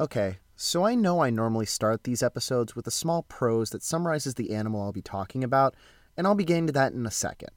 [0.00, 4.34] Okay, so I know I normally start these episodes with a small prose that summarizes
[4.34, 5.76] the animal I'll be talking about,
[6.16, 7.50] and I'll be getting to that in a second.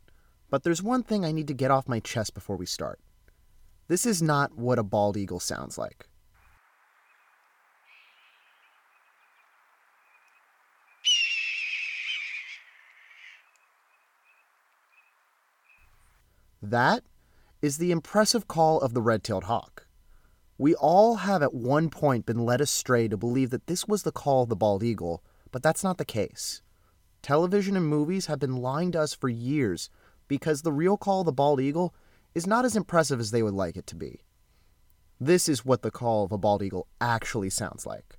[0.52, 3.00] But there's one thing I need to get off my chest before we start.
[3.88, 6.08] This is not what a bald eagle sounds like.
[16.62, 17.04] That
[17.64, 19.87] is the impressive call of the red tailed hawk.
[20.58, 24.12] We all have at one point been led astray to believe that this was the
[24.12, 26.62] call of the bald eagle, but that's not the case.
[27.22, 29.90] Television and movies have been lying to us for years
[30.28, 31.94] because the real call of the bald eagle
[32.34, 34.22] is not as impressive as they would like it to be.
[35.20, 38.17] This is what the call of a bald eagle actually sounds like.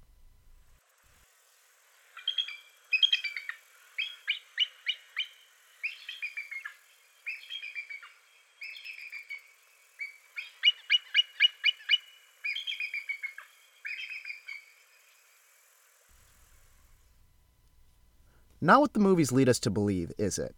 [18.60, 20.56] Not what the movies lead us to believe, is it?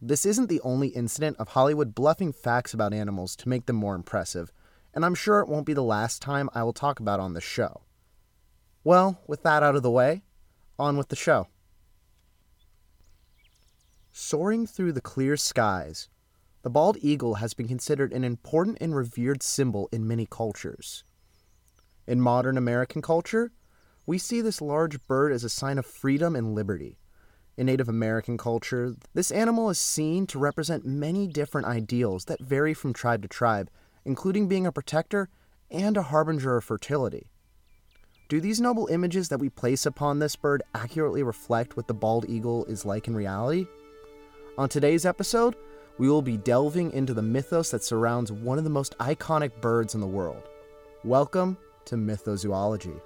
[0.00, 3.94] This isn't the only incident of Hollywood bluffing facts about animals to make them more
[3.94, 4.52] impressive,
[4.94, 7.40] and I'm sure it won't be the last time I will talk about on the
[7.40, 7.82] show.
[8.84, 10.22] Well, with that out of the way,
[10.78, 11.48] on with the show.
[14.12, 16.08] Soaring through the clear skies,
[16.62, 21.04] the bald eagle has been considered an important and revered symbol in many cultures.
[22.06, 23.52] In modern American culture,
[24.06, 26.98] we see this large bird as a sign of freedom and liberty.
[27.56, 32.74] In Native American culture, this animal is seen to represent many different ideals that vary
[32.74, 33.70] from tribe to tribe,
[34.04, 35.28] including being a protector
[35.70, 37.30] and a harbinger of fertility.
[38.28, 42.28] Do these noble images that we place upon this bird accurately reflect what the bald
[42.28, 43.66] eagle is like in reality?
[44.58, 45.56] On today's episode,
[45.96, 49.94] we will be delving into the mythos that surrounds one of the most iconic birds
[49.94, 50.42] in the world.
[51.04, 53.00] Welcome to Mythozoology.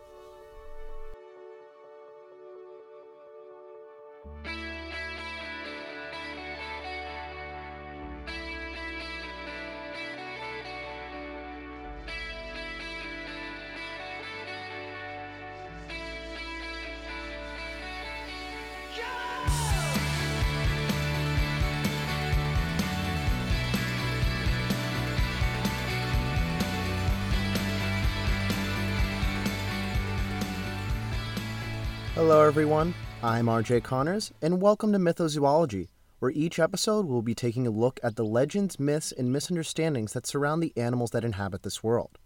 [32.18, 32.95] Hello, everyone.
[33.23, 35.86] I'm RJ Connors, and welcome to Mythozoology,
[36.18, 40.27] where each episode we'll be taking a look at the legends, myths, and misunderstandings that
[40.27, 42.18] surround the animals that inhabit this world.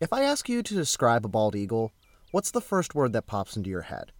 [0.00, 1.92] If I ask you to describe a bald eagle,
[2.30, 4.12] what's the first word that pops into your head?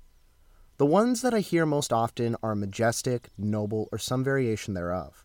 [0.76, 5.25] The ones that I hear most often are majestic, noble, or some variation thereof.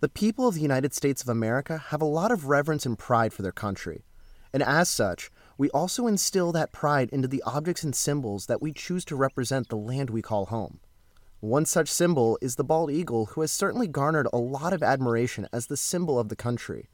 [0.00, 3.34] The people of the United States of America have a lot of reverence and pride
[3.34, 4.06] for their country,
[4.50, 8.72] and as such, we also instill that pride into the objects and symbols that we
[8.72, 10.80] choose to represent the land we call home.
[11.40, 15.48] One such symbol is the bald eagle, who has certainly garnered a lot of admiration
[15.52, 16.88] as the symbol of the country.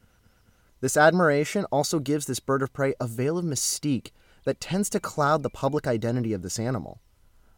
[0.81, 4.13] This admiration also gives this bird of prey a veil of mystique
[4.45, 7.03] that tends to cloud the public identity of this animal.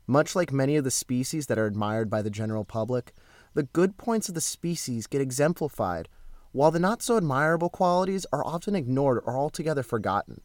[0.06, 3.12] Much like many of the species that are admired by the general public,
[3.54, 6.08] the good points of the species get exemplified,
[6.50, 10.40] while the not so admirable qualities are often ignored or altogether forgotten.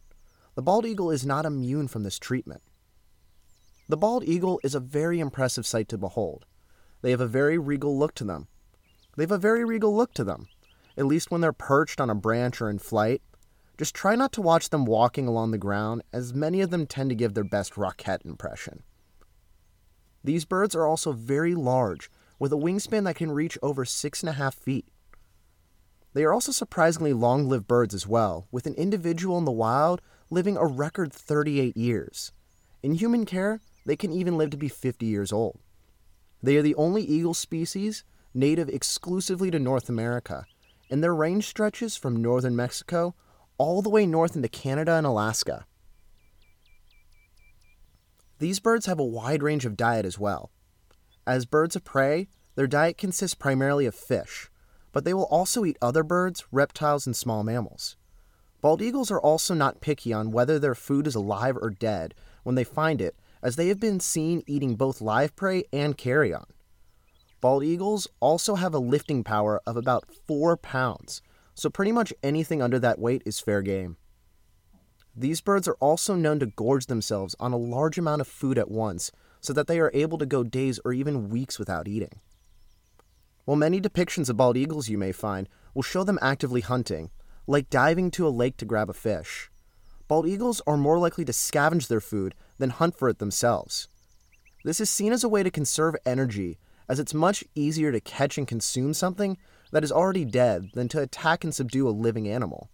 [0.56, 2.62] The bald eagle is not immune from this treatment.
[3.90, 6.46] The bald eagle is a very impressive sight to behold.
[7.02, 8.48] They have a very regal look to them.
[9.16, 10.48] They have a very regal look to them,
[10.96, 13.20] at least when they're perched on a branch or in flight.
[13.76, 17.10] Just try not to watch them walking along the ground, as many of them tend
[17.10, 18.82] to give their best roquette impression.
[20.24, 24.30] These birds are also very large, with a wingspan that can reach over six and
[24.30, 24.88] a half feet.
[26.14, 30.00] They are also surprisingly long lived birds as well, with an individual in the wild
[30.30, 32.32] living a record 38 years.
[32.82, 35.60] In human care, they can even live to be 50 years old.
[36.42, 38.04] They are the only eagle species
[38.34, 40.44] native exclusively to North America,
[40.90, 43.14] and their range stretches from northern Mexico
[43.58, 45.66] all the way north into Canada and Alaska.
[48.38, 50.50] These birds have a wide range of diet as well.
[51.26, 54.50] As birds of prey, their diet consists primarily of fish,
[54.92, 57.96] but they will also eat other birds, reptiles, and small mammals.
[58.60, 62.54] Bald eagles are also not picky on whether their food is alive or dead when
[62.54, 66.44] they find it, as they have been seen eating both live prey and carrion.
[67.40, 71.22] Bald eagles also have a lifting power of about 4 pounds,
[71.54, 73.98] so pretty much anything under that weight is fair game.
[75.14, 78.70] These birds are also known to gorge themselves on a large amount of food at
[78.70, 82.20] once so that they are able to go days or even weeks without eating.
[83.44, 87.10] While many depictions of bald eagles you may find will show them actively hunting,
[87.46, 89.50] like diving to a lake to grab a fish.
[90.08, 93.88] bald eagles are more likely to scavenge their food than hunt for it themselves.
[94.64, 96.58] This is seen as a way to conserve energy,
[96.88, 99.36] as it's much easier to catch and consume something
[99.72, 102.70] that is already dead than to attack and subdue a living animal.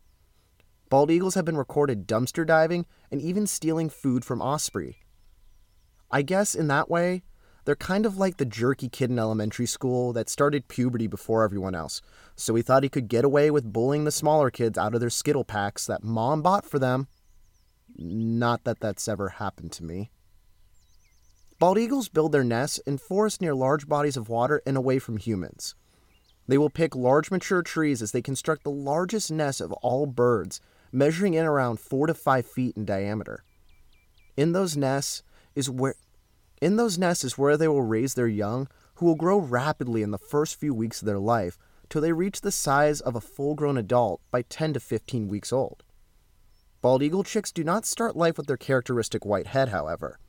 [0.88, 4.98] Bald eagles have been recorded dumpster diving and even stealing food from osprey.
[6.10, 7.22] I guess in that way,
[7.64, 11.74] they're kind of like the jerky kid in elementary school that started puberty before everyone
[11.74, 12.02] else,
[12.34, 15.10] so he thought he could get away with bullying the smaller kids out of their
[15.10, 17.06] Skittle packs that mom bought for them.
[17.96, 20.10] Not that that's ever happened to me.
[21.58, 25.16] Bald eagles build their nests in forests near large bodies of water and away from
[25.16, 25.76] humans.
[26.48, 30.60] They will pick large mature trees as they construct the largest nest of all birds,
[30.90, 33.44] measuring in around four to five feet in diameter.
[34.36, 35.22] In those nests
[35.54, 35.94] is where
[36.62, 40.12] in those nests is where they will raise their young, who will grow rapidly in
[40.12, 41.58] the first few weeks of their life
[41.90, 45.52] till they reach the size of a full grown adult by 10 to 15 weeks
[45.52, 45.82] old.
[46.80, 50.20] Bald eagle chicks do not start life with their characteristic white head, however.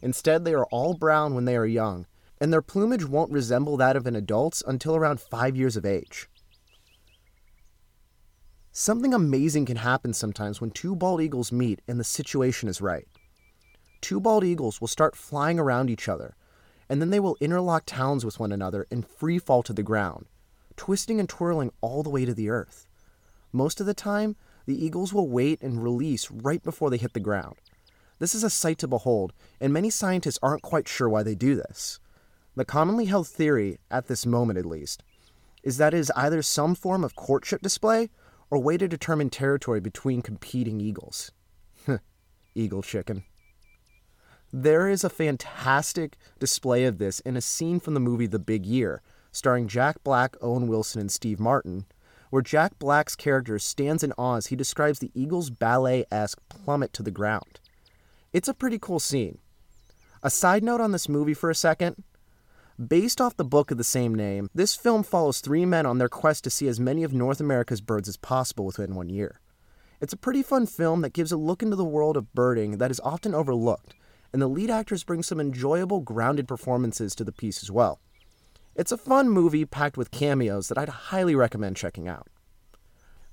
[0.00, 2.06] Instead, they are all brown when they are young,
[2.40, 6.26] and their plumage won't resemble that of an adult's until around five years of age.
[8.72, 13.06] Something amazing can happen sometimes when two bald eagles meet and the situation is right.
[14.00, 16.34] Two bald eagles will start flying around each other,
[16.88, 20.26] and then they will interlock talons with one another and free fall to the ground,
[20.76, 22.86] twisting and twirling all the way to the earth.
[23.52, 24.36] Most of the time,
[24.66, 27.56] the eagles will wait and release right before they hit the ground.
[28.18, 31.54] This is a sight to behold, and many scientists aren't quite sure why they do
[31.54, 32.00] this.
[32.54, 35.02] The commonly held theory, at this moment at least,
[35.62, 38.10] is that it is either some form of courtship display
[38.50, 41.32] or way to determine territory between competing eagles.
[42.54, 43.24] Eagle chicken.
[44.52, 48.66] There is a fantastic display of this in a scene from the movie The Big
[48.66, 49.00] Year,
[49.30, 51.84] starring Jack Black, Owen Wilson, and Steve Martin,
[52.30, 56.92] where Jack Black's character stands in awe as he describes the eagle's ballet esque plummet
[56.94, 57.60] to the ground.
[58.32, 59.38] It's a pretty cool scene.
[60.20, 62.02] A side note on this movie for a second.
[62.84, 66.08] Based off the book of the same name, this film follows three men on their
[66.08, 69.38] quest to see as many of North America's birds as possible within one year.
[70.00, 72.90] It's a pretty fun film that gives a look into the world of birding that
[72.90, 73.94] is often overlooked,
[74.32, 78.00] and the lead actors bring some enjoyable, grounded performances to the piece as well.
[78.74, 82.28] It's a fun movie packed with cameos that I'd highly recommend checking out.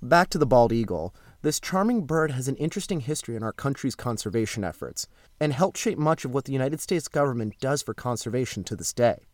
[0.02, 1.16] Back to the bald eagle.
[1.42, 5.08] This charming bird has an interesting history in our country's conservation efforts
[5.40, 8.94] and helped shape much of what the United States government does for conservation to this
[8.94, 9.26] day.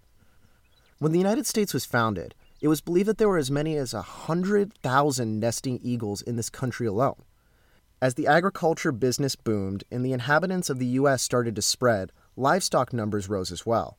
[0.99, 3.93] When the United States was founded, it was believed that there were as many as
[3.93, 7.23] 100,000 nesting eagles in this country alone.
[8.03, 11.21] As the agriculture business boomed and the inhabitants of the U.S.
[11.21, 13.97] started to spread, livestock numbers rose as well.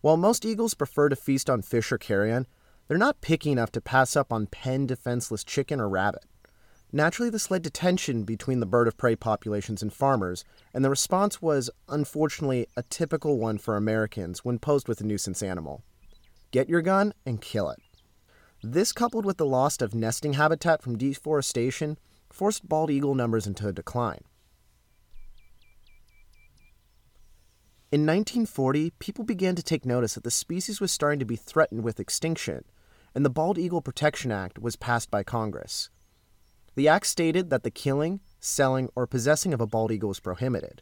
[0.00, 2.46] While most eagles prefer to feast on fish or carrion,
[2.86, 6.24] they're not picky enough to pass up on pen defenseless chicken or rabbit.
[6.92, 10.90] Naturally, this led to tension between the bird of prey populations and farmers, and the
[10.90, 15.82] response was, unfortunately, a typical one for Americans when posed with a nuisance animal
[16.52, 17.80] get your gun and kill it.
[18.62, 21.98] This, coupled with the loss of nesting habitat from deforestation,
[22.32, 24.24] forced bald eagle numbers into a decline.
[27.92, 31.84] In 1940, people began to take notice that the species was starting to be threatened
[31.84, 32.64] with extinction,
[33.14, 35.90] and the Bald Eagle Protection Act was passed by Congress.
[36.74, 40.80] The act stated that the killing, selling, or possessing of a bald eagle was prohibited.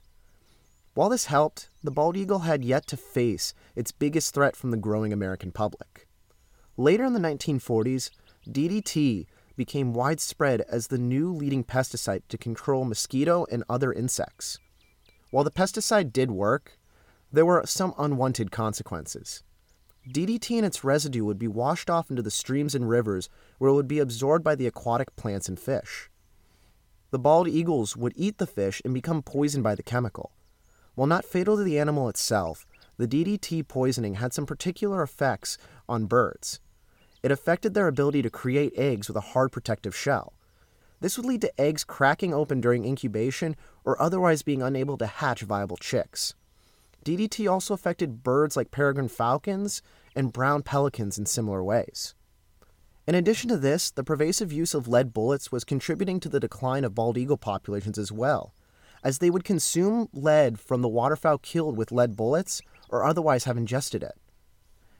[0.94, 4.76] While this helped, the bald eagle had yet to face its biggest threat from the
[4.76, 6.06] growing American public.
[6.76, 8.10] Later in the 1940s,
[8.48, 9.26] DDT
[9.56, 14.58] became widespread as the new leading pesticide to control mosquito and other insects.
[15.30, 16.78] While the pesticide did work,
[17.32, 19.42] there were some unwanted consequences.
[20.08, 23.28] DDT and its residue would be washed off into the streams and rivers
[23.58, 26.10] where it would be absorbed by the aquatic plants and fish.
[27.10, 30.32] The bald eagles would eat the fish and become poisoned by the chemical.
[30.94, 32.66] While not fatal to the animal itself,
[32.96, 36.60] the DDT poisoning had some particular effects on birds.
[37.22, 40.32] It affected their ability to create eggs with a hard protective shell.
[41.00, 45.42] This would lead to eggs cracking open during incubation or otherwise being unable to hatch
[45.42, 46.34] viable chicks.
[47.04, 49.80] DDT also affected birds like peregrine falcons
[50.14, 52.14] and brown pelicans in similar ways.
[53.06, 56.84] In addition to this, the pervasive use of lead bullets was contributing to the decline
[56.84, 58.54] of bald eagle populations as well,
[59.02, 62.60] as they would consume lead from the waterfowl killed with lead bullets
[62.90, 64.19] or otherwise have ingested it.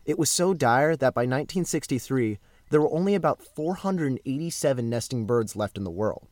[0.04, 2.38] It was so dire that by 1963,
[2.71, 6.28] there were only about 487 nesting birds left in the world.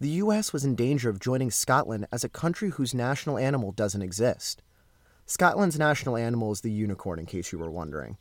[0.00, 4.02] The US was in danger of joining Scotland as a country whose national animal doesn't
[4.02, 4.62] exist.
[5.26, 8.18] Scotland's national animal is the unicorn, in case you were wondering.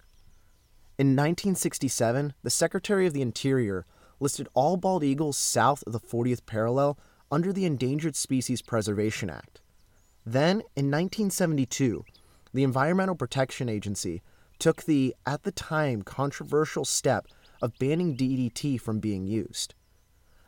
[0.97, 3.85] In 1967, the Secretary of the Interior
[4.19, 6.97] listed all bald eagles south of the 40th parallel
[7.29, 9.59] under the Endangered Species Preservation Act.
[10.25, 12.05] Then, in 1972,
[12.53, 14.21] the Environmental Protection Agency
[14.59, 17.27] took the, at the time, controversial step
[17.61, 19.73] of banning DDT from being used.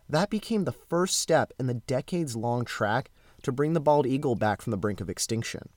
[0.08, 3.10] That became the first step in the decades long track
[3.44, 5.70] to bring the bald eagle back from the brink of extinction.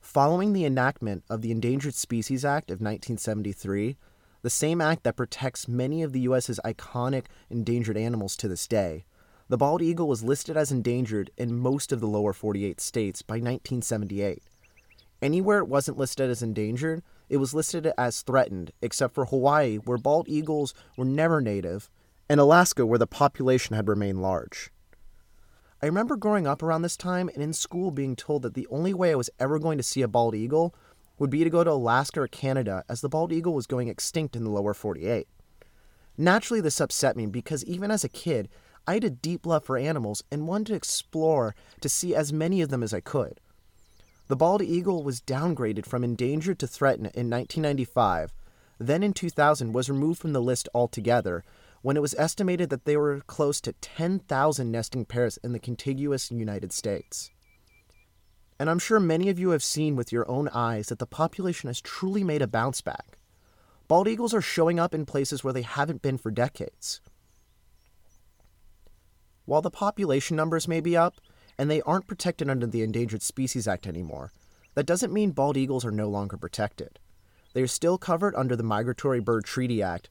[0.00, 3.96] Following the enactment of the Endangered Species Act of 1973,
[4.42, 9.04] the same act that protects many of the U.S.'s iconic endangered animals to this day,
[9.48, 13.34] the bald eagle was listed as endangered in most of the lower 48 states by
[13.34, 14.42] 1978.
[15.22, 19.98] Anywhere it wasn't listed as endangered, it was listed as threatened, except for Hawaii, where
[19.98, 21.90] bald eagles were never native,
[22.28, 24.70] and Alaska, where the population had remained large.
[25.82, 28.94] I remember growing up around this time and in school being told that the only
[28.94, 30.74] way I was ever going to see a bald eagle
[31.18, 34.36] would be to go to Alaska or Canada, as the bald eagle was going extinct
[34.36, 35.26] in the lower 48.
[36.18, 38.48] Naturally, this upset me because even as a kid,
[38.86, 42.62] I had a deep love for animals and wanted to explore to see as many
[42.62, 43.40] of them as I could.
[44.28, 48.32] The bald eagle was downgraded from endangered to threatened in 1995,
[48.78, 51.44] then in 2000 was removed from the list altogether
[51.82, 56.32] when it was estimated that there were close to 10,000 nesting pairs in the contiguous
[56.32, 57.30] United States.
[58.58, 61.68] And I'm sure many of you have seen with your own eyes that the population
[61.68, 63.18] has truly made a bounce back.
[63.86, 67.00] Bald eagles are showing up in places where they haven't been for decades.
[69.44, 71.14] While the population numbers may be up,
[71.58, 74.32] and they aren't protected under the Endangered Species Act anymore,
[74.74, 76.98] that doesn't mean bald eagles are no longer protected.
[77.54, 80.10] They are still covered under the Migratory Bird Treaty Act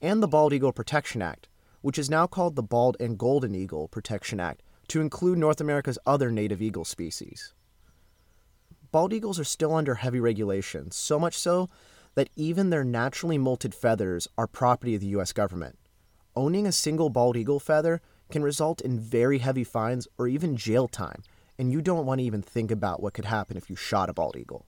[0.00, 1.48] and the Bald Eagle Protection Act,
[1.82, 5.98] which is now called the Bald and Golden Eagle Protection Act to include North America's
[6.06, 7.52] other native eagle species.
[8.90, 11.68] Bald eagles are still under heavy regulation, so much so
[12.14, 15.78] that even their naturally molted feathers are property of the US government.
[16.34, 20.88] Owning a single bald eagle feather can result in very heavy fines or even jail
[20.88, 21.22] time,
[21.58, 24.12] and you don't want to even think about what could happen if you shot a
[24.12, 24.66] bald eagle.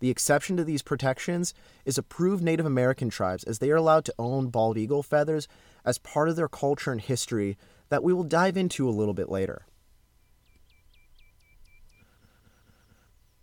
[0.00, 4.14] The exception to these protections is approved Native American tribes, as they are allowed to
[4.18, 5.48] own bald eagle feathers
[5.84, 7.56] as part of their culture and history
[7.88, 9.66] that we will dive into a little bit later.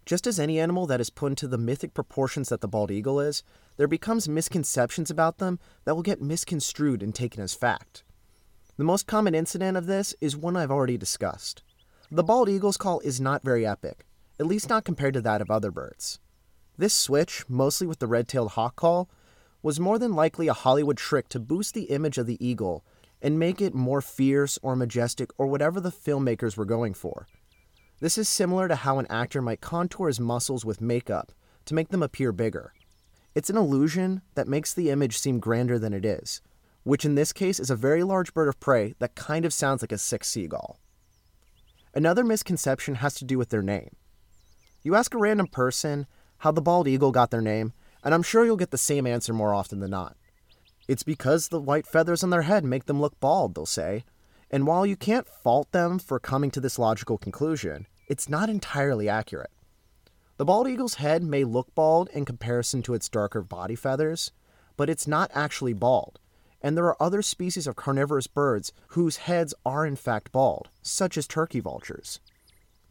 [0.05, 3.19] Just as any animal that is put into the mythic proportions that the bald eagle
[3.19, 3.43] is,
[3.77, 8.03] there becomes misconceptions about them that will get misconstrued and taken as fact.
[8.77, 11.61] The most common incident of this is one I've already discussed.
[12.09, 14.05] The bald eagle's call is not very epic,
[14.39, 16.19] at least not compared to that of other birds.
[16.77, 19.09] This switch, mostly with the red tailed hawk call,
[19.61, 22.83] was more than likely a Hollywood trick to boost the image of the eagle
[23.21, 27.27] and make it more fierce or majestic or whatever the filmmakers were going for.
[27.99, 31.31] This is similar to how an actor might contour his muscles with makeup
[31.65, 32.73] to make them appear bigger.
[33.35, 36.41] It's an illusion that makes the image seem grander than it is,
[36.83, 39.81] which in this case is a very large bird of prey that kind of sounds
[39.81, 40.79] like a sick seagull.
[41.93, 43.95] Another misconception has to do with their name.
[44.81, 46.07] You ask a random person
[46.39, 47.73] how the bald eagle got their name,
[48.03, 50.15] and I'm sure you'll get the same answer more often than not.
[50.87, 54.03] It's because the white feathers on their head make them look bald, they'll say.
[54.49, 59.07] And while you can't fault them for coming to this logical conclusion, it's not entirely
[59.07, 59.51] accurate.
[60.37, 64.31] The bald eagle's head may look bald in comparison to its darker body feathers,
[64.75, 66.19] but it's not actually bald.
[66.61, 71.17] And there are other species of carnivorous birds whose heads are in fact bald, such
[71.17, 72.19] as turkey vultures.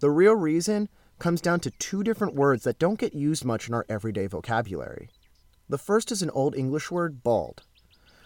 [0.01, 3.75] The real reason comes down to two different words that don't get used much in
[3.75, 5.11] our everyday vocabulary.
[5.69, 7.63] The first is an Old English word, balde,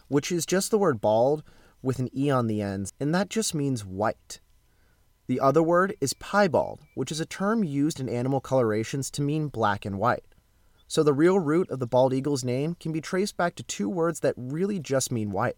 [0.08, 1.42] which is just the word bald
[1.82, 4.40] with an E on the end, and that just means white.
[5.26, 9.48] The other word is piebald, which is a term used in animal colorations to mean
[9.48, 10.24] black and white.
[10.86, 13.88] So the real root of the bald eagle's name can be traced back to two
[13.88, 15.56] words that really just mean white.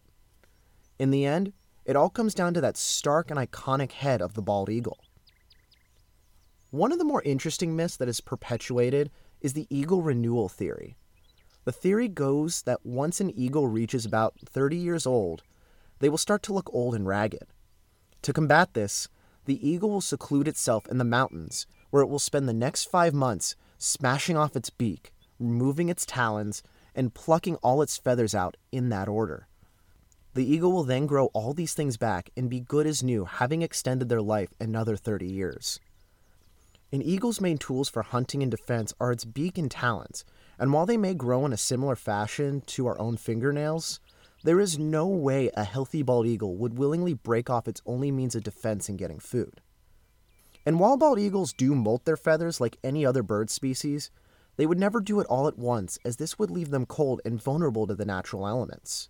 [0.99, 1.53] In the end,
[1.85, 4.99] it all comes down to that stark and iconic head of the bald eagle.
[6.71, 10.97] One of the more interesting myths that is perpetuated is the eagle renewal theory.
[11.65, 15.43] The theory goes that once an eagle reaches about 30 years old,
[15.99, 17.47] they will start to look old and ragged.
[18.23, 19.09] To combat this,
[19.45, 23.15] the eagle will seclude itself in the mountains, where it will spend the next five
[23.15, 26.63] months smashing off its beak, removing its talons,
[26.95, 29.47] and plucking all its feathers out in that order.
[30.35, 33.63] The eagle will then grow all these things back and be good as new, having
[33.63, 35.81] extended their life another 30 years.
[36.93, 40.25] An eagle's main tools for hunting and defense are its beak and talons,
[40.59, 43.99] and while they may grow in a similar fashion to our own fingernails,
[44.45, 48.35] there is no way a healthy bald eagle would willingly break off its only means
[48.35, 49.61] of defense in getting food.
[50.65, 54.11] And while bald eagles do molt their feathers like any other bird species,
[54.57, 57.43] they would never do it all at once, as this would leave them cold and
[57.43, 59.09] vulnerable to the natural elements.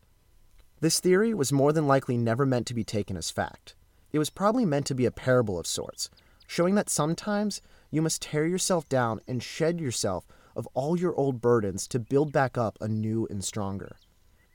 [0.80, 3.74] This theory was more than likely never meant to be taken as fact.
[4.12, 6.10] It was probably meant to be a parable of sorts,
[6.46, 7.60] showing that sometimes
[7.90, 12.32] you must tear yourself down and shed yourself of all your old burdens to build
[12.32, 13.96] back up anew and stronger.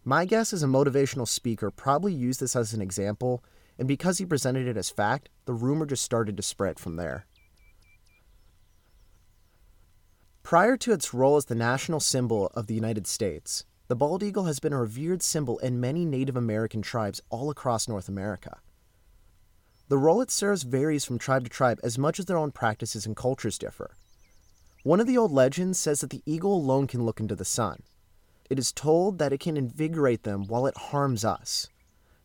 [0.04, 3.44] My guess is a motivational speaker probably used this as an example,
[3.78, 7.26] and because he presented it as fact, the rumor just started to spread from there.
[10.44, 14.46] Prior to its role as the national symbol of the United States, the bald eagle
[14.46, 18.60] has been a revered symbol in many Native American tribes all across North America.
[19.88, 23.06] The role it serves varies from tribe to tribe as much as their own practices
[23.06, 23.96] and cultures differ.
[24.84, 27.84] One of the old legends says that the eagle alone can look into the sun.
[28.50, 31.68] It is told that it can invigorate them while it harms us.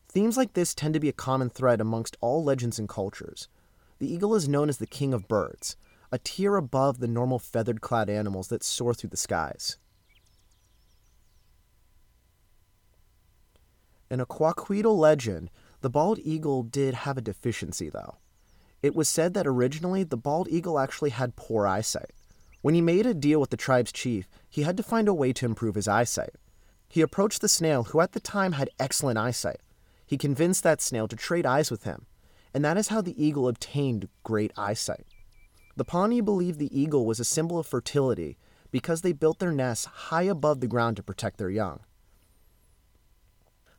[0.09, 3.49] Themes like this tend to be a common thread amongst all legends and cultures.
[3.99, 5.77] The eagle is known as the king of birds,
[6.13, 9.77] a tier above the normal feathered clad animals that soar through the skies.
[14.11, 18.17] In a Kwakiutl legend, the bald eagle did have a deficiency, though.
[18.83, 22.13] It was said that originally the bald eagle actually had poor eyesight.
[22.63, 25.33] When he made a deal with the tribe's chief, he had to find a way
[25.33, 26.35] to improve his eyesight.
[26.89, 29.61] He approached the snail, who at the time had excellent eyesight.
[30.07, 32.07] He convinced that snail to trade eyes with him,
[32.55, 35.05] and that is how the eagle obtained great eyesight.
[35.77, 38.39] The Pawnee believed the eagle was a symbol of fertility
[38.71, 41.81] because they built their nests high above the ground to protect their young.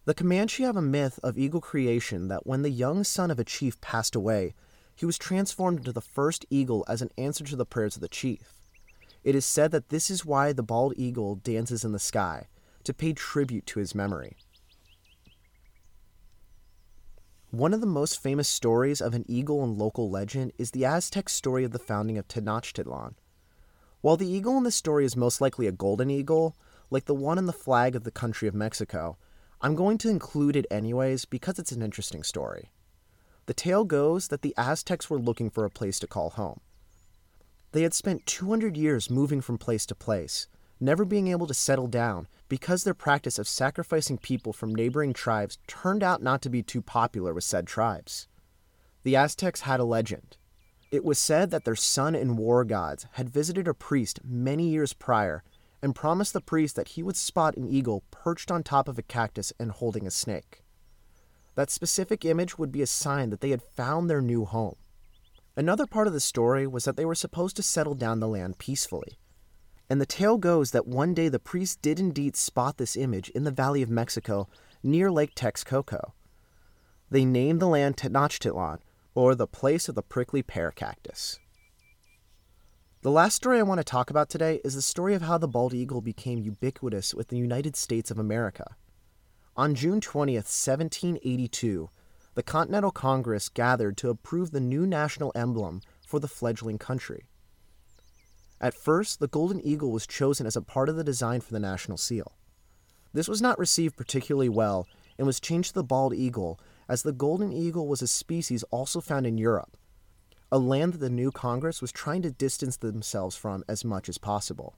[0.06, 3.44] The Comanche have a myth of eagle creation that when the young son of a
[3.44, 4.54] chief passed away,
[4.96, 8.08] he was transformed into the first eagle as an answer to the prayers of the
[8.08, 8.54] chief.
[9.24, 12.48] It is said that this is why the bald eagle dances in the sky,
[12.84, 14.38] to pay tribute to his memory.
[17.52, 21.30] One of the most famous stories of an eagle in local legend is the Aztec
[21.30, 23.14] story of the founding of Tenochtitlan.
[24.02, 26.58] While the eagle in this story is most likely a golden eagle,
[26.90, 29.18] like the one in the flag of the country of Mexico,
[29.62, 32.70] I'm going to include it anyways because it's an interesting story.
[33.46, 36.60] The tale goes that the Aztecs were looking for a place to call home.
[37.72, 41.88] They had spent 200 years moving from place to place, never being able to settle
[41.88, 46.64] down because their practice of sacrificing people from neighboring tribes turned out not to be
[46.64, 48.28] too popular with said tribes.
[49.04, 50.38] The Aztecs had a legend.
[50.92, 54.94] It was said that their sun and war gods had visited a priest many years
[54.94, 55.44] prior
[55.82, 59.04] and promised the priest that he would spot an eagle perched on top of a
[59.04, 60.64] cactus and holding a snake.
[61.56, 64.76] That specific image would be a sign that they had found their new home.
[65.56, 68.60] Another part of the story was that they were supposed to settle down the land
[68.60, 69.18] peacefully.
[69.90, 73.44] And the tale goes that one day the priest did indeed spot this image in
[73.44, 74.48] the Valley of Mexico
[74.84, 76.12] near Lake Texcoco.
[77.10, 78.80] They named the land Tenochtitlan,
[79.16, 81.40] or the place of the prickly pear cactus.
[83.02, 85.48] The last story I want to talk about today is the story of how the
[85.48, 88.76] bald eagle became ubiquitous with the United States of America.
[89.56, 91.90] On June 20th, 1782,
[92.36, 97.26] the Continental Congress gathered to approve the new national emblem for the fledgling country.
[98.60, 101.60] At first, the golden eagle was chosen as a part of the design for the
[101.60, 102.34] national seal.
[103.14, 107.12] This was not received particularly well and was changed to the bald eagle, as the
[107.12, 109.78] golden eagle was a species also found in Europe
[110.52, 114.18] a land that the new Congress was trying to distance themselves from as much as
[114.18, 114.76] possible.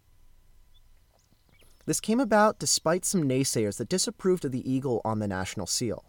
[1.86, 6.06] This came about despite some naysayers that disapproved of the eagle on the national seal.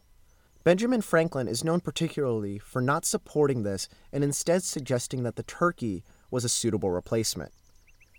[0.62, 6.04] Benjamin Franklin is known particularly for not supporting this and instead suggesting that the turkey
[6.30, 7.52] was a suitable replacement.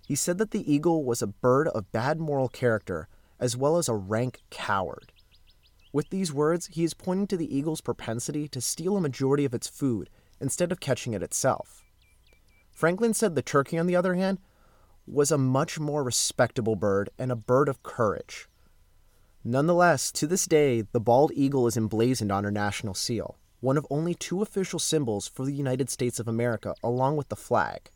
[0.07, 3.07] He said that the eagle was a bird of bad moral character
[3.39, 5.11] as well as a rank coward.
[5.93, 9.53] With these words, he is pointing to the eagle's propensity to steal a majority of
[9.53, 11.83] its food instead of catching it itself.
[12.71, 14.39] Franklin said the turkey, on the other hand,
[15.05, 18.47] was a much more respectable bird and a bird of courage.
[19.43, 23.87] Nonetheless, to this day, the bald eagle is emblazoned on our national seal, one of
[23.89, 27.89] only two official symbols for the United States of America, along with the flag.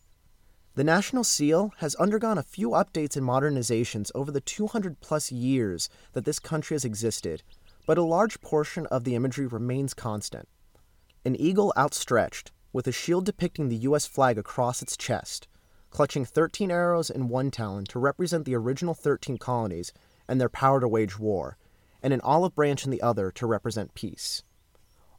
[0.76, 5.88] The national seal has undergone a few updates and modernizations over the 200 plus years
[6.12, 7.44] that this country has existed,
[7.88, 10.50] but a large portion of the imagery remains constant.
[11.24, 14.06] An eagle outstretched, with a shield depicting the U.S.
[14.06, 15.48] flag across its chest,
[15.92, 19.94] clutching 13 arrows in one talon to represent the original 13 colonies
[20.28, 21.58] and their power to wage war,
[22.04, 24.44] and an olive branch in the other to represent peace.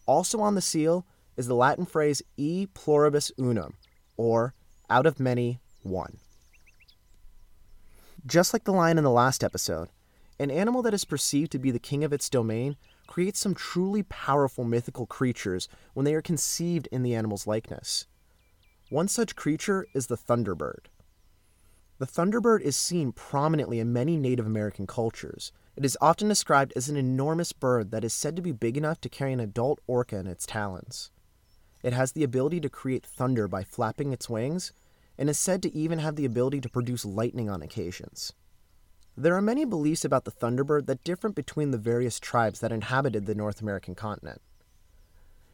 [0.05, 3.77] Also on the seal is the Latin phrase e pluribus unum,
[4.19, 4.53] or
[4.89, 6.19] out of many, one.
[8.27, 9.89] Just like the lion in the last episode,
[10.39, 14.03] an animal that is perceived to be the king of its domain creates some truly
[14.03, 18.07] powerful mythical creatures when they are conceived in the animal's likeness.
[18.91, 20.87] One such creature is the thunderbird.
[21.99, 25.51] The thunderbird is seen prominently in many Native American cultures.
[25.77, 29.01] It is often described as an enormous bird that is said to be big enough
[29.01, 31.11] to carry an adult orca in its talons.
[31.87, 34.73] It has the ability to create thunder by flapping its wings,
[35.17, 38.33] and is said to even have the ability to produce lightning on occasions.
[39.17, 43.27] There are many beliefs about the thunderbird that differ between the various tribes that inhabited
[43.27, 44.43] the North American continent.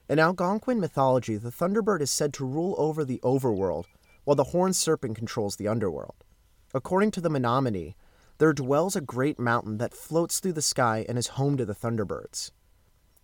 [0.08, 3.84] In Algonquin mythology, the thunderbird is said to rule over the overworld,
[4.24, 6.24] while the horned serpent controls the underworld.
[6.72, 7.94] According to the Menominee,
[8.38, 11.74] there dwells a great mountain that floats through the sky and is home to the
[11.74, 12.52] thunderbirds.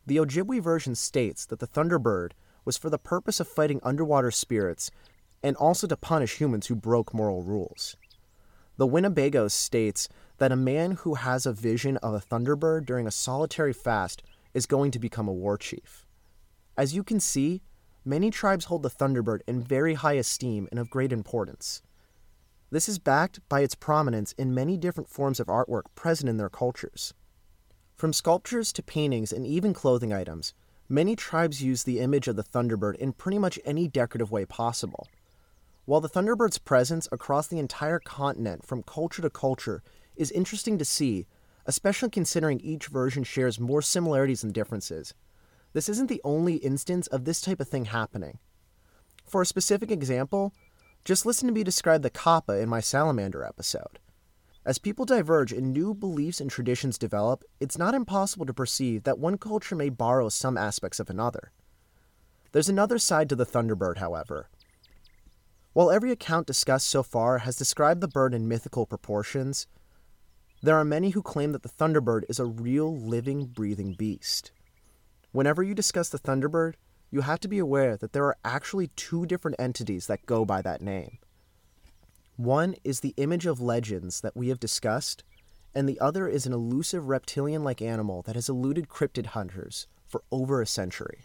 [0.06, 2.32] The Ojibwe version states that the thunderbird
[2.68, 4.90] was for the purpose of fighting underwater spirits
[5.42, 7.96] and also to punish humans who broke moral rules.
[8.76, 13.10] The Winnebago states that a man who has a vision of a thunderbird during a
[13.10, 16.04] solitary fast is going to become a war chief.
[16.76, 17.62] As you can see,
[18.04, 21.80] many tribes hold the thunderbird in very high esteem and of great importance.
[22.70, 26.50] This is backed by its prominence in many different forms of artwork present in their
[26.50, 27.14] cultures.
[27.96, 30.52] From sculptures to paintings and even clothing items,
[30.88, 35.08] many tribes use the image of the thunderbird in pretty much any decorative way possible.
[35.84, 39.82] While the thunderbird's presence across the entire continent from culture to culture
[40.16, 41.26] is interesting to see,
[41.66, 45.14] especially considering each version shares more similarities than differences,
[45.72, 48.38] this isn't the only instance of this type of thing happening.
[49.26, 50.52] For a specific example,
[51.04, 53.98] just listen to me describe the Kappa in my salamander episode.
[54.68, 59.18] As people diverge and new beliefs and traditions develop, it's not impossible to perceive that
[59.18, 61.52] one culture may borrow some aspects of another.
[62.52, 64.50] There's another side to the Thunderbird, however.
[65.72, 69.66] While every account discussed so far has described the bird in mythical proportions,
[70.62, 74.52] there are many who claim that the Thunderbird is a real, living, breathing beast.
[75.32, 76.74] Whenever you discuss the Thunderbird,
[77.10, 80.60] you have to be aware that there are actually two different entities that go by
[80.60, 81.16] that name.
[82.38, 85.24] One is the image of legends that we have discussed,
[85.74, 90.22] and the other is an elusive reptilian like animal that has eluded cryptid hunters for
[90.30, 91.24] over a century.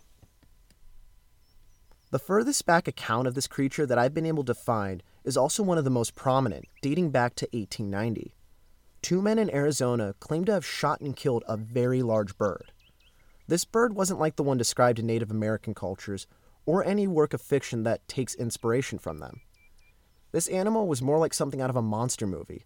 [2.09, 5.61] The furthest back account of this creature that I've been able to find is also
[5.61, 8.33] one of the most prominent, dating back to 1890.
[9.03, 12.71] Two men in Arizona claimed to have shot and killed a very large bird.
[13.47, 16.25] This bird wasn't like the one described in Native American cultures
[16.65, 19.41] or any work of fiction that takes inspiration from them.
[20.33, 22.65] This animal was more like something out of a monster movie.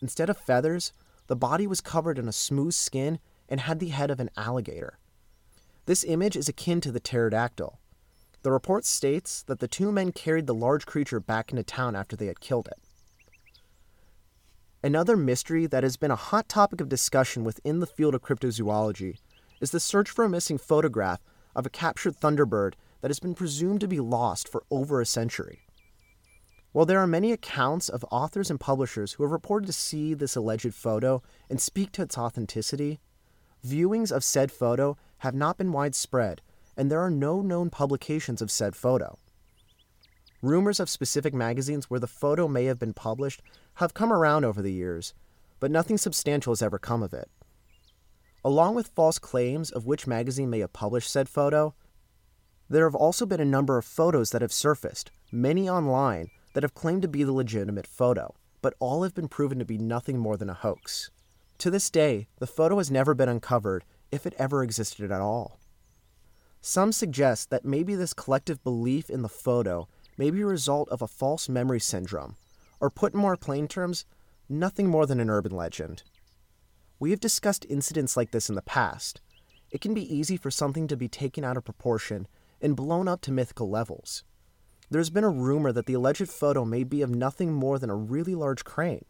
[0.00, 0.92] Instead of feathers,
[1.26, 4.98] the body was covered in a smooth skin and had the head of an alligator.
[5.86, 7.80] This image is akin to the pterodactyl.
[8.42, 12.14] The report states that the two men carried the large creature back into town after
[12.14, 12.78] they had killed it.
[14.84, 19.16] Another mystery that has been a hot topic of discussion within the field of cryptozoology
[19.60, 21.20] is the search for a missing photograph
[21.56, 25.66] of a captured thunderbird that has been presumed to be lost for over a century.
[26.72, 30.36] While there are many accounts of authors and publishers who have reported to see this
[30.36, 32.98] alleged photo and speak to its authenticity,
[33.64, 36.40] viewings of said photo have not been widespread,
[36.76, 39.18] and there are no known publications of said photo.
[40.40, 43.42] Rumors of specific magazines where the photo may have been published
[43.74, 45.12] have come around over the years,
[45.60, 47.30] but nothing substantial has ever come of it.
[48.44, 51.74] Along with false claims of which magazine may have published said photo,
[52.68, 56.74] there have also been a number of photos that have surfaced, many online, that have
[56.74, 60.36] claimed to be the legitimate photo, but all have been proven to be nothing more
[60.36, 61.10] than a hoax.
[61.58, 65.58] To this day, the photo has never been uncovered, if it ever existed at all.
[66.60, 71.02] Some suggest that maybe this collective belief in the photo may be a result of
[71.02, 72.36] a false memory syndrome,
[72.80, 74.04] or put in more plain terms,
[74.48, 76.02] nothing more than an urban legend.
[77.00, 79.20] We have discussed incidents like this in the past.
[79.72, 82.28] It can be easy for something to be taken out of proportion
[82.60, 84.22] and blown up to mythical levels.
[84.92, 87.96] There's been a rumor that the alleged photo may be of nothing more than a
[87.96, 89.06] really large crane.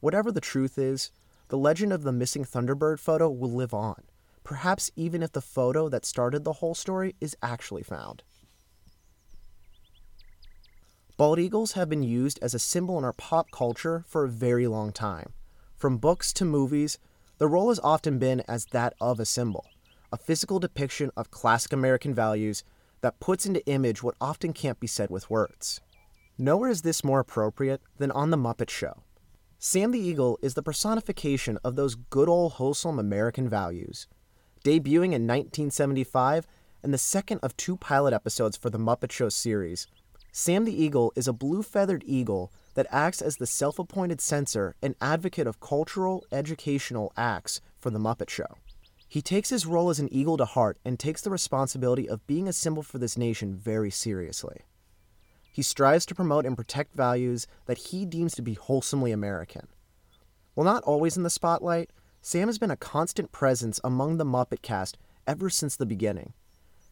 [0.00, 1.10] Whatever the truth is,
[1.48, 4.02] the legend of the missing Thunderbird photo will live on,
[4.44, 8.22] perhaps even if the photo that started the whole story is actually found.
[11.16, 14.66] Bald eagles have been used as a symbol in our pop culture for a very
[14.66, 15.32] long time.
[15.74, 16.98] From books to movies,
[17.38, 19.64] the role has often been as that of a symbol,
[20.12, 22.62] a physical depiction of classic American values
[23.00, 25.80] that puts into image what often can't be said with words.
[26.36, 29.02] Nowhere is this more appropriate than on The Muppet Show.
[29.58, 34.06] Sam the Eagle is the personification of those good old wholesome American values.
[34.64, 36.46] Debuting in 1975
[36.82, 39.88] and the second of two pilot episodes for the Muppet Show series,
[40.30, 44.76] Sam the Eagle is a blue feathered eagle that acts as the self appointed censor
[44.80, 48.58] and advocate of cultural, educational acts for The Muppet Show.
[49.08, 52.46] He takes his role as an eagle to heart and takes the responsibility of being
[52.46, 54.60] a symbol for this nation very seriously.
[55.50, 59.66] He strives to promote and protect values that he deems to be wholesomely American.
[60.54, 61.90] While not always in the spotlight,
[62.20, 66.34] Sam has been a constant presence among the Muppet cast ever since the beginning.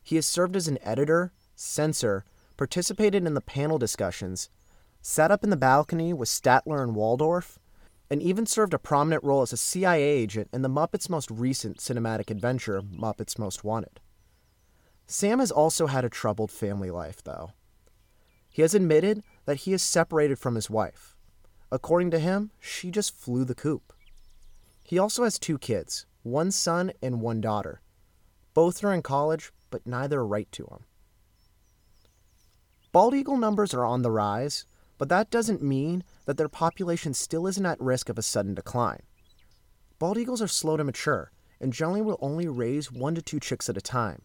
[0.03, 2.25] He has served as an editor, censor,
[2.57, 4.49] participated in the panel discussions,
[5.03, 7.59] sat up in the balcony with Statler and Waldorf,
[8.11, 11.79] and even served a prominent role as a CIA agent in the Muppets' most recent
[11.79, 14.01] cinematic adventure, Muppets Most Wanted.
[15.07, 17.53] Sam has also had a troubled family life, though.
[18.51, 21.17] He has admitted that he is separated from his wife.
[21.71, 23.93] According to him, she just flew the coop.
[24.83, 27.81] He also has two kids, one son and one daughter.
[28.55, 30.85] Both are in college, but neither write to him.
[32.93, 34.65] Bald eagle numbers are on the rise,
[34.99, 39.03] but that doesn't mean that their population still isn't at risk of a sudden decline.
[39.99, 41.31] Bald eagles are slow to mature
[41.61, 44.23] and generally will only raise one to two chicks at a time.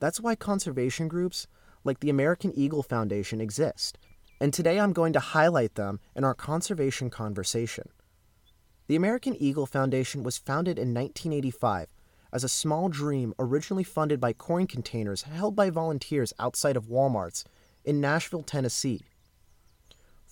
[0.00, 1.46] That's why conservation groups
[1.84, 3.98] like the American Eagle Foundation exist,
[4.40, 7.88] and today I'm going to highlight them in our conservation conversation.
[8.88, 11.88] The American Eagle Foundation was founded in 1985
[12.32, 17.44] as a small dream originally funded by coin containers held by volunteers outside of Walmarts
[17.84, 19.00] in Nashville, Tennessee.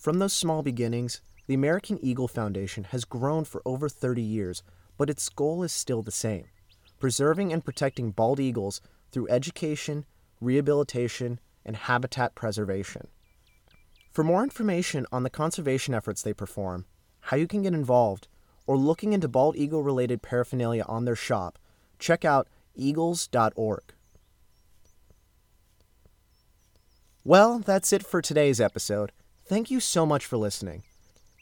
[0.01, 4.63] From those small beginnings, the American Eagle Foundation has grown for over 30 years,
[4.97, 6.45] but its goal is still the same
[6.99, 10.05] preserving and protecting bald eagles through education,
[10.39, 13.09] rehabilitation, and habitat preservation.
[14.11, 16.85] For more information on the conservation efforts they perform,
[17.19, 18.27] how you can get involved,
[18.65, 21.59] or looking into bald eagle related paraphernalia on their shop,
[21.99, 23.83] check out eagles.org.
[27.23, 29.11] Well, that's it for today's episode.
[29.51, 30.83] Thank you so much for listening.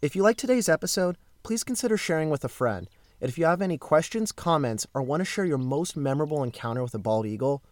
[0.02, 2.90] If you like today's episode, please consider sharing with a friend.
[3.22, 6.82] And if you have any questions, comments, or want to share your most memorable encounter
[6.82, 7.64] with a bald eagle,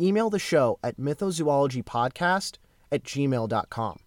[0.00, 2.56] email the show at mythozoologypodcast
[2.90, 4.00] at gmail.com.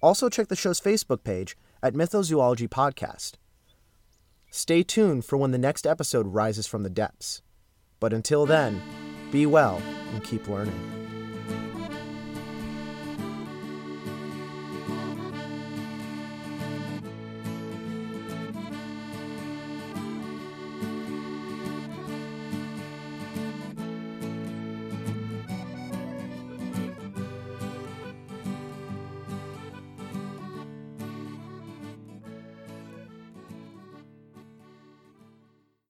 [0.00, 3.32] Also, check the show's Facebook page at Mythozoology Podcast.
[4.50, 7.42] Stay tuned for when the next episode rises from the depths.
[8.00, 8.80] But until then,
[9.30, 9.82] be well
[10.14, 11.03] and keep learning.